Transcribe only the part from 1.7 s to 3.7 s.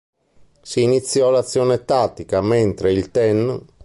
tattica, mentre il ten.